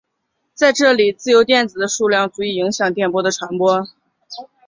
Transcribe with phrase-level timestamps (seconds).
[0.55, 3.87] 在这里自由电子的数量足以影响电波的传播。